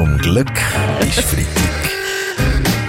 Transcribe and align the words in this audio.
Zum 0.00 0.16
Glück 0.16 0.50
ist 1.00 1.20
Freitag. 1.20 1.90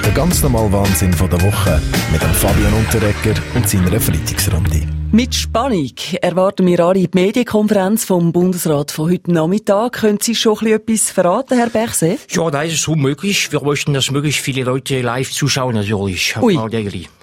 Der 0.01 0.13
ganz 0.13 0.41
normale 0.43 0.71
Wahnsinn 0.71 1.11
von 1.11 1.29
der 1.29 1.41
Woche 1.41 1.81
mit 2.09 2.21
dem 2.21 2.31
Fabian 2.31 2.71
Unterrecker 2.71 3.37
und 3.53 3.67
seiner 3.67 3.99
Freitagsrunde. 3.99 4.87
Mit 5.11 5.35
Spannung 5.35 5.91
erwarten 6.21 6.65
wir 6.67 6.79
alle 6.79 7.05
die 7.05 7.09
Medienkonferenz 7.11 8.05
vom 8.05 8.31
Bundesrat 8.31 8.91
von 8.91 9.11
heute 9.11 9.33
Nachmittag. 9.33 9.91
Können 9.91 10.19
Sie 10.21 10.35
schon 10.35 10.65
etwas 10.67 11.11
verraten, 11.11 11.57
Herr 11.57 11.69
Berse? 11.69 12.17
Ja, 12.29 12.49
das 12.49 12.71
ist 12.71 12.87
unmöglich. 12.87 13.51
Wir 13.51 13.61
möchten, 13.61 13.93
dass 13.93 14.09
möglichst 14.09 14.39
viele 14.39 14.63
Leute 14.63 15.01
live 15.01 15.31
zuschauen, 15.31 15.75
natürlich. 15.75 16.37
Ui. 16.41 16.57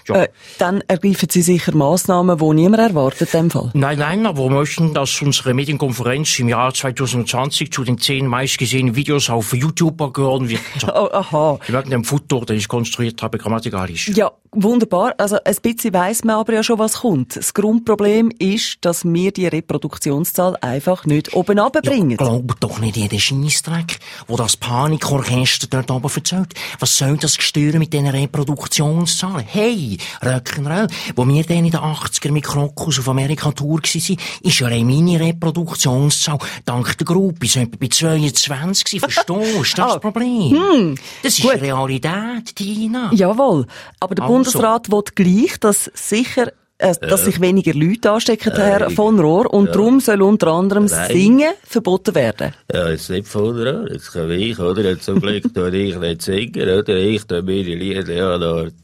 Ja. 0.08 0.22
Äh, 0.22 0.28
dann 0.58 0.82
ergreifen 0.88 1.28
Sie 1.30 1.42
sicher 1.42 1.74
Massnahmen, 1.74 2.38
die 2.38 2.54
niemand 2.54 2.82
erwartet 2.82 3.34
in 3.34 3.40
dem 3.42 3.50
Fall. 3.50 3.70
Nein, 3.74 3.98
nein, 3.98 4.26
aber 4.26 4.44
wir 4.44 4.50
möchten, 4.50 4.94
dass 4.94 5.20
unsere 5.20 5.54
Medienkonferenz 5.54 6.38
im 6.38 6.48
Jahr 6.48 6.72
2020 6.72 7.70
zu 7.72 7.84
den 7.84 7.98
zehn 7.98 8.26
meistgesehenen 8.26 8.96
Videos 8.96 9.30
auf 9.30 9.52
YouTube 9.52 10.12
gehören 10.12 10.48
wird. 10.48 10.60
Oh, 10.88 11.08
aha. 11.12 11.58
Wir 11.66 11.72
merken 11.74 11.90
dem 11.90 12.04
Futter, 12.04 12.40
den 12.40 12.56
ich 12.56 12.66
konstruiert 12.66 13.22
habe, 13.22 13.38
grammatikalisch. 13.38 14.08
Ja, 14.08 14.32
wunderbar. 14.52 15.14
Also 15.18 15.36
ein 15.44 15.56
bisschen 15.62 15.92
weiss 15.92 16.24
man 16.24 16.36
aber 16.36 16.54
ja 16.54 16.62
schon, 16.62 16.78
was 16.78 17.00
kommt. 17.00 17.36
Das 17.36 17.54
Grundproblem 17.54 18.30
ist, 18.38 18.78
dass 18.80 19.04
wir 19.04 19.32
die 19.32 19.46
Reproduktionszahl 19.46 20.56
einfach 20.60 21.04
nicht 21.04 21.34
oben 21.34 21.58
runterbringen. 21.58 22.16
Glaubt 22.16 22.56
doch 22.60 22.78
nicht 22.80 22.96
jeden 22.96 23.20
Scheissdreck, 23.20 23.98
wo 24.26 24.36
das 24.36 24.56
Panikorchester 24.56 25.66
dort 25.68 25.90
oben 25.90 26.10
erzählt. 26.14 26.54
Was 26.78 26.96
soll 26.96 27.16
das 27.18 27.36
gestören 27.36 27.78
mit 27.78 27.92
diesen 27.92 28.08
Reproduktionszahlen? 28.08 29.44
Hey, 29.46 29.97
Rock'n'Roll, 30.22 30.88
wo 31.16 31.26
wir 31.26 31.44
dann 31.44 31.58
in 31.64 31.70
den 31.70 31.80
80er 31.80 32.30
mit 32.32 32.44
Krokus 32.44 32.98
auf 32.98 33.08
Amerika 33.08 33.52
Tour 33.52 33.78
waren, 33.80 34.16
ist 34.42 34.58
ja 34.60 34.66
eine 34.66 34.84
Mini-Reproduktionszahl 34.84 36.38
dank 36.64 36.96
der 36.98 37.04
Gruppe 37.06 37.46
so 37.46 37.60
etwa 37.60 37.76
bei 37.80 37.88
22 37.88 38.84
gewesen. 38.84 39.00
Verstehst 39.00 39.28
du? 39.28 39.38
Das 39.58 39.72
das 39.74 39.92
Ah, 39.94 39.98
Problem. 39.98 40.96
das 41.22 41.38
ist 41.38 41.42
gut. 41.42 41.60
Realität, 41.60 42.54
Tina. 42.54 43.10
Jawohl. 43.12 43.66
Aber 44.00 44.14
der 44.14 44.24
Also. 44.24 44.34
Bundesrat 44.34 44.90
will 44.90 45.02
gleich, 45.14 45.58
dass 45.60 45.90
sicher 45.94 46.52
äh, 46.78 46.94
dass 47.00 47.24
sich 47.24 47.40
weniger 47.40 47.74
Leute 47.74 48.10
anstecken, 48.10 48.52
Herr 48.54 48.88
ich- 48.88 48.94
von 48.94 49.18
Rohr, 49.18 49.52
und 49.52 49.74
darum 49.74 50.00
soll 50.00 50.22
unter 50.22 50.48
anderem 50.48 50.84
Nein. 50.86 51.10
Singen 51.12 51.52
verboten 51.64 52.14
werden. 52.14 52.52
Ja, 52.72 52.88
jetzt 52.90 53.10
nicht 53.10 53.28
von 53.28 53.56
der 53.56 53.86
jetzt 53.92 54.12
kann 54.12 54.30
ich, 54.30 54.58
oder? 54.58 54.98
Zum 55.00 55.20
Glück 55.20 55.44
tue 55.54 55.76
ich 55.76 55.96
nicht 55.98 56.22
singen, 56.22 56.68
oder? 56.78 56.96
Ich 56.96 57.24
tue 57.24 57.42
meine 57.42 57.62
Lieder 57.74 58.12
ja 58.14 58.38
dort, 58.38 58.74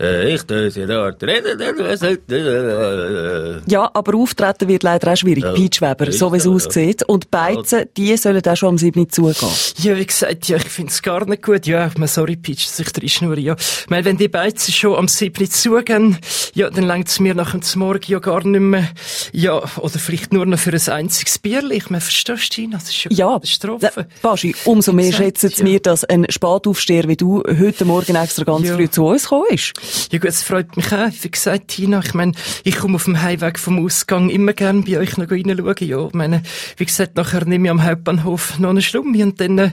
äh, 0.00 0.34
ich 0.34 0.42
tue 0.42 0.70
sie 0.70 0.86
dort 0.86 1.22
reden, 1.22 1.60
äh, 1.60 3.60
Ja, 3.66 3.90
aber 3.92 4.14
auftreten 4.16 4.68
wird 4.68 4.82
leider 4.82 5.12
auch 5.12 5.16
schwierig. 5.16 5.44
Ja, 5.44 5.52
Peach 5.52 5.80
Weber, 5.80 6.08
ist 6.08 6.18
so 6.18 6.32
wie 6.32 6.36
es 6.38 6.44
ja. 6.44 6.50
aussieht. 6.50 7.02
Und 7.04 7.30
Beizen, 7.30 7.84
die 7.96 8.16
sollen 8.16 8.42
auch 8.46 8.56
schon 8.56 8.70
am 8.70 8.78
7. 8.78 9.08
zugehen. 9.10 9.48
Ja, 9.78 9.96
wie 9.96 10.06
gesagt, 10.06 10.48
ja, 10.48 10.56
ich 10.56 10.64
find's 10.64 11.02
gar 11.02 11.24
nicht 11.26 11.42
gut. 11.42 11.66
Ja, 11.66 11.86
ich 11.86 11.94
meine, 11.94 12.08
sorry, 12.08 12.36
Pitch, 12.36 12.66
dass 12.66 12.80
ich 12.80 12.88
reinschnurre, 12.96 13.40
ja. 13.40 13.54
Ich 13.58 13.88
meine, 13.88 14.04
wenn 14.04 14.16
die 14.16 14.28
Beizen 14.28 14.72
schon 14.72 14.96
am 14.96 15.08
7. 15.08 15.50
zugehen, 15.50 16.18
ja, 16.54 16.70
dann 16.70 16.84
langt's 16.84 17.13
mir 17.20 17.34
nach 17.34 17.52
dem 17.52 17.60
Morgen 17.78 18.04
ja 18.06 18.18
gar 18.18 18.44
nicht 18.46 18.60
mehr, 18.60 18.88
ja, 19.32 19.60
oder 19.78 19.98
vielleicht 19.98 20.32
nur 20.32 20.46
noch 20.46 20.58
für 20.58 20.72
ein 20.72 20.88
einziges 20.92 21.38
Bierli. 21.38 21.76
Ich 21.76 21.90
meine, 21.90 22.00
verstehst 22.00 22.50
du, 22.50 22.54
Tina? 22.54 22.78
Das 22.78 22.88
ist 22.88 23.04
ja, 23.04 23.10
Ja, 23.10 23.32
Katastrophe. 23.34 24.06
Baschi, 24.22 24.54
umso 24.64 24.92
mehr 24.92 25.12
schätzen 25.12 25.52
ja. 25.56 25.64
mir, 25.64 25.80
dass 25.80 26.04
ein 26.04 26.26
Spätaufsteher 26.28 27.08
wie 27.08 27.16
du 27.16 27.42
heute 27.46 27.84
Morgen 27.84 28.16
extra 28.16 28.44
ganz 28.44 28.66
Ja. 28.68 28.74
früh 28.74 28.88
zu 28.90 29.06
uns 29.06 29.22
gekommen 29.24 29.44
ist. 29.50 29.72
Ja 30.12 30.18
gut, 30.18 30.28
es 30.28 30.42
freut 30.42 30.76
mich 30.76 30.92
auch. 30.92 31.08
Wie 31.22 31.30
gesagt, 31.30 31.68
Tina, 31.68 32.00
ich 32.04 32.14
meine, 32.14 32.32
ich 32.64 32.76
komme 32.76 32.96
auf 32.96 33.04
dem 33.04 33.20
Heimweg 33.20 33.58
vom 33.58 33.84
Ausgang 33.84 34.30
immer 34.30 34.52
gern 34.52 34.84
bei 34.84 34.98
euch 34.98 35.16
noch 35.16 35.30
reinschauen. 35.30 35.76
Ja, 35.80 36.06
ich 36.06 36.14
meine, 36.14 36.42
wie 36.76 36.84
gesagt, 36.84 37.16
nachher 37.16 37.44
nehme 37.44 37.66
ich 37.66 37.70
am 37.70 37.84
Hauptbahnhof 37.84 38.58
noch 38.58 38.70
eine 38.70 38.82
Schlummi 38.82 39.22
und 39.22 39.40
dann 39.40 39.58
äh, 39.58 39.70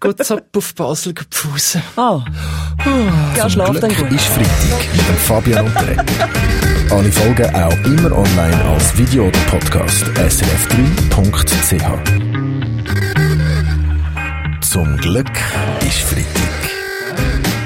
geht's 0.00 0.30
ab 0.30 0.44
auf 0.56 0.74
Basel 0.74 1.14
gepfusen. 1.14 1.82
Ah. 1.96 2.24
Ja, 3.36 3.48
schlaf 3.48 3.68
Zum 3.72 3.80
dann 3.80 3.90
Glück 3.90 4.08
gut. 4.10 4.18
ist 4.18 4.26
Freitag 4.26 5.08
mit 5.08 5.18
Fabian 5.18 5.66
Unterrecker. 5.66 6.63
Alle 6.90 7.10
Folgen 7.10 7.54
auch 7.54 7.84
immer 7.84 8.16
online 8.16 8.64
als 8.64 8.96
Video 8.96 9.26
oder 9.26 9.38
Podcast 9.50 10.04
srf3.ch. 10.04 11.84
Zum 14.60 14.96
Glück 14.98 15.30
ist 15.80 16.00
Freitag. 16.00 16.70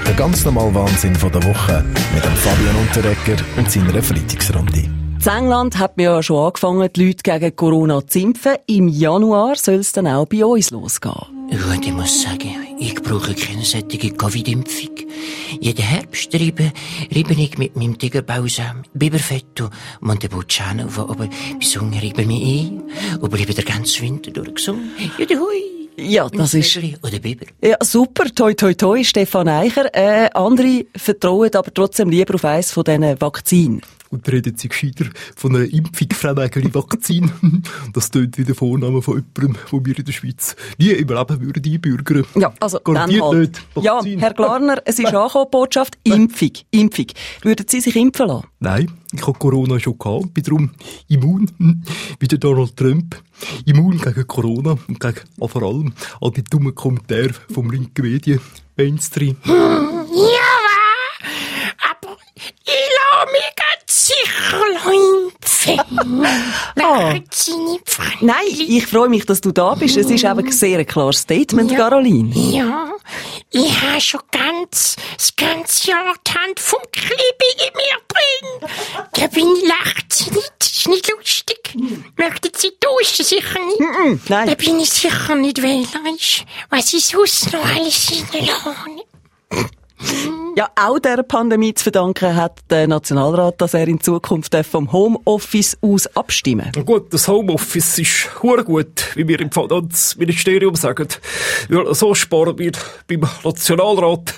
Der 0.07 0.15
ganz 0.15 0.45
normale 0.45 0.75
Wahnsinn 0.75 1.15
von 1.15 1.33
der 1.33 1.43
Woche 1.43 1.85
mit 2.15 2.25
dem 2.25 2.35
Fabian 2.37 2.77
Unterrecker 2.77 3.37
und 3.57 3.71
seiner 3.71 4.03
Freitagsrunde. 4.03 4.88
In 5.21 5.35
England 5.35 5.79
hat 5.79 5.97
man 5.97 6.05
ja 6.05 6.23
schon 6.23 6.47
angefangen, 6.47 6.89
die 6.95 7.07
Leute 7.07 7.23
gegen 7.23 7.57
Corona 7.57 8.07
zu 8.07 8.21
impfen. 8.21 8.55
Im 8.67 8.89
Januar 8.89 9.57
soll 9.57 9.77
es 9.77 9.93
dann 9.93 10.07
auch 10.07 10.27
bei 10.27 10.45
uns 10.45 10.71
losgehen. 10.71 11.15
Gut, 11.51 11.87
ich 11.87 11.93
muss 11.93 12.23
sagen, 12.23 12.55
ich 12.79 12.95
brauche 12.95 13.35
keine 13.35 13.65
solche 13.65 14.11
Covid-Impfung. 14.11 14.97
Jeden 15.61 15.85
Herbst 15.85 16.35
reibe, 16.35 16.73
reibe 17.15 17.35
ich 17.35 17.59
mit 17.59 17.77
meinem 17.77 17.99
Tigerbalsam, 17.99 18.85
Biberfetto, 18.95 19.69
Montepulciano 20.01 20.87
auf, 20.87 20.99
aber 20.99 21.29
besungen 21.59 21.99
reibe 21.99 22.25
mich 22.25 22.43
ein 22.43 22.83
und 23.21 23.31
bleibe 23.31 23.53
den 23.53 23.65
ganzen 23.65 24.03
Winter 24.03 24.31
durch 24.31 24.55
gesund. 24.55 24.81
Jude 25.19 25.39
hui! 25.39 25.79
Ja, 26.01 26.29
das 26.29 26.55
ist... 26.55 26.79
Oder 27.03 27.19
Biber. 27.19 27.47
Ja, 27.61 27.77
super. 27.83 28.27
Toi, 28.33 28.55
toi, 28.55 28.73
toi, 28.73 29.03
Stefan 29.03 29.49
Eicher. 29.49 29.93
Äh, 29.93 30.31
andere 30.33 30.87
vertrauen 30.95 31.53
aber 31.53 31.75
trotzdem 31.75 32.09
lieber 32.09 32.37
auf 32.37 32.45
eines 32.45 32.71
von 32.71 32.85
diesen 32.85 33.21
Vakzinen. 33.21 33.83
Und 34.11 34.27
reden 34.31 34.57
Sie 34.57 34.69
gescheiter 34.69 35.07
von 35.37 35.55
einer 35.55 35.65
Impfung 35.65 36.09
Frauenägeli-Vakzin. 36.13 37.31
Das 37.93 38.11
tönt 38.11 38.39
wie 38.39 38.45
der 38.45 38.55
Vorname 38.55 39.03
von 39.03 39.15
jemandem, 39.15 39.57
den 39.71 39.87
wir 39.87 39.99
in 39.99 40.05
der 40.05 40.13
Schweiz 40.13 40.55
nie 40.79 40.91
im 40.91 41.09
Leben 41.09 41.41
würden 41.41 41.63
einbürgern. 41.65 42.25
Ja, 42.37 42.53
also 42.61 42.79
Garantiert 42.81 43.21
dann 43.23 43.29
halt. 43.29 43.51
nicht. 43.75 43.85
Ja, 43.85 43.95
Vakzin. 43.97 44.19
Herr 44.21 44.35
Glarner, 44.35 44.77
es 44.85 44.99
ist 44.99 45.07
angekommen, 45.15 45.51
Botschaft, 45.51 45.99
Impfung, 46.05 46.53
Impfung. 46.71 47.07
Würden 47.43 47.67
Sie 47.69 47.81
sich 47.81 47.97
impfen 47.97 48.29
lassen? 48.29 48.47
Nein, 48.61 48.91
ich 49.13 49.27
habe 49.27 49.39
Corona 49.39 49.79
schon 49.81 49.99
gehabt, 49.99 50.35
bin 50.35 50.45
darum 50.45 50.71
immun, 51.09 51.51
wie 52.21 52.29
der 52.29 52.39
Donald 52.39 52.77
Trump. 52.77 53.17
Immun 53.67 53.99
gegen 53.99 54.27
Corona 54.27 54.77
und 54.89 55.01
gegen 55.01 55.21
vor 55.49 55.63
allem 55.63 55.93
all 56.21 56.31
die 56.33 56.45
dummen 56.45 56.75
Kommentare 56.75 57.31
vom 57.53 57.71
linken 57.71 58.03
Medien, 58.03 58.41
Mainstream. 58.77 59.37
Aber 59.45 59.95
ich 62.37 62.55
lasse 62.65 63.33
mich 63.33 63.55
ganz 63.57 64.07
sicher 64.07 64.93
impfen. 64.93 65.81
Nein, 68.21 68.37
ich 68.49 68.87
freue 68.87 69.09
mich, 69.09 69.25
dass 69.27 69.41
du 69.41 69.53
da 69.53 69.75
bist. 69.75 69.97
Es 69.97 70.11
ist 70.11 70.25
eben 70.25 70.39
ein 70.47 70.53
sehr 70.53 70.85
klares 70.85 71.19
Statement, 71.21 71.71
Ja. 71.71 71.77
Caroline. 71.79 72.33
Ja, 72.35 72.91
ich 73.51 73.81
habe 73.83 74.01
schon 74.01 74.21
ganz, 74.31 74.97
das 75.17 75.35
ganze 75.37 75.91
Jahr 75.91 76.15
die 76.27 76.31
Hand 76.33 76.61
vom 76.61 76.81
Klibi 76.93 77.67
in 77.67 77.75
mir 77.75 77.99
drin. 78.09 78.71
Da 79.15 79.27
bin 79.29 79.47
ich 79.57 79.67
lacht 79.69 80.13
sie 80.13 80.31
nicht, 80.31 80.53
ist 80.61 80.89
nicht 80.89 81.11
lustig. 81.11 81.59
Möchten 82.17 82.51
Sie 82.57 82.73
duschen? 82.81 83.25
Sicher 83.25 83.59
nicht. 83.67 83.81
Da 84.29 84.45
Nein, 84.45 84.57
bin 84.57 84.81
ich 84.81 84.91
sicher 84.91 85.35
nicht 85.35 85.63
wählerisch, 85.63 86.45
was 86.71 86.93
ich 86.93 87.07
sonst 87.07 87.53
noch 87.53 87.65
alles 87.65 88.13
reinlasse. 88.33 88.77
Ja, 90.57 90.69
auch 90.77 90.99
der 90.99 91.23
Pandemie 91.23 91.75
zu 91.75 91.85
verdanken 91.85 92.35
hat 92.35 92.61
der 92.71 92.87
Nationalrat, 92.87 93.61
dass 93.61 93.75
er 93.75 93.89
in 93.89 94.01
Zukunft 94.01 94.57
vom 94.71 94.93
Homeoffice 94.93 95.79
aus 95.81 96.07
abstimmen 96.17 96.73
Und 96.77 96.87
Gut, 96.87 97.13
das 97.13 97.29
Homeoffice 97.29 97.99
ist 97.99 98.43
hure 98.43 98.65
gut, 98.65 99.17
wie 99.17 99.27
wir 99.27 99.41
im 99.41 99.51
Finanzministerium 99.51 100.75
sagen. 100.75 101.09
Ja, 101.69 101.95
so 101.95 102.15
sparen 102.15 102.59
wir 102.59 102.73
beim 103.07 103.29
Nationalrat 103.45 104.35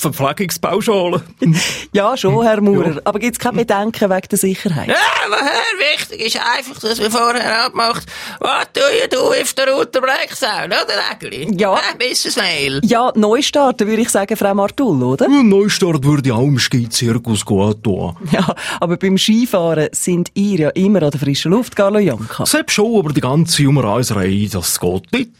Verpflegungspauschale. 0.00 1.22
Ja, 1.92 2.16
schon, 2.16 2.44
Herr 2.44 2.60
Maurer. 2.60 3.00
Aber 3.04 3.18
gibt 3.18 3.34
es 3.34 3.38
keine 3.40 3.58
Bedenken 3.58 4.08
wegen 4.08 4.28
der 4.30 4.38
Sicherheit? 4.38 4.88
Ja, 4.88 4.94
aber 5.26 5.36
Herr, 5.36 5.98
wichtig 5.98 6.20
ist 6.20 6.36
einfach, 6.36 6.80
dass 6.80 7.00
wir 7.00 7.10
vorher 7.10 7.66
abmacht, 7.66 8.06
was 8.38 8.66
tue 8.72 9.08
du 9.08 9.18
auf 9.18 9.54
der 9.54 9.74
Route 9.74 10.00
Blacksau, 10.00 10.46
oder, 10.66 10.86
Ägeli? 11.12 11.50
Ja. 11.58 11.74
Äh, 11.74 11.96
bis 11.98 12.24
es 12.26 12.36
Mail. 12.36 12.80
Ja, 12.84 13.12
neu 13.16 13.42
starten, 13.42 13.88
würde 13.88 14.02
ich 14.02 14.08
sagen, 14.08 14.36
Frau 14.36 14.54
Martul, 14.54 15.02
oder? 15.02 15.26
Ein 15.26 15.48
Neustart 15.48 16.04
würde 16.04 16.28
ich 16.28 16.32
auch 16.32 16.44
im 16.44 16.58
Skizirkus 16.58 17.44
tun. 17.44 18.16
Ja, 18.30 18.54
aber 18.78 18.96
beim 18.96 19.18
Skifahren 19.18 19.88
sind 19.92 20.30
ihr 20.34 20.58
ja 20.60 20.68
immer 20.70 21.02
an 21.02 21.10
der 21.10 21.20
frischen 21.20 21.52
Luft, 21.52 21.74
Carlo 21.74 21.98
Janka. 21.98 22.46
Selbst 22.46 22.74
schon, 22.74 22.98
aber 22.98 23.12
die 23.12 23.20
ganze 23.20 23.68
Umreiserei, 23.68 24.48
das 24.50 24.78
geht 24.78 25.12
nicht. 25.12 25.30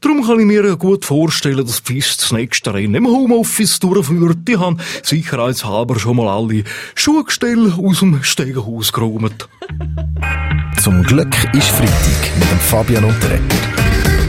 Darum 0.00 0.24
kann 0.24 0.40
ich 0.40 0.46
mir 0.46 0.76
gut 0.76 1.04
vorstellen, 1.04 1.66
dass 1.66 1.80
FIS 1.80 2.18
das 2.18 2.32
nächste 2.32 2.72
Rennen 2.72 2.94
im 2.94 3.06
Homeoffice 3.06 3.80
durchführt. 3.98 4.48
Ich 4.48 4.58
habe 4.58 4.76
sicherheitshalber 5.02 5.98
schon 5.98 6.16
mal 6.16 6.28
alle 6.28 6.64
Schuhgestelle 6.94 7.74
aus 7.74 7.98
dem 8.00 8.22
Stegenhaus 8.22 8.92
geräumt. 8.92 9.48
Zum 10.82 11.02
Glück 11.02 11.34
ist 11.54 11.68
Freitag 11.68 12.36
mit 12.38 12.50
dem 12.50 12.58
Fabian 12.58 13.04
Unterrecker. 13.04 13.42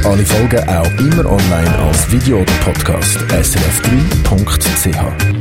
Alle 0.04 0.25
Folgen 0.25 0.69
auch 0.69 0.92
immer 0.98 1.25
online 1.25 1.77
als 1.77 2.12
Video 2.12 2.42
oder 2.42 2.54
Podcast 2.63 3.18
srf3.ch. 3.31 5.38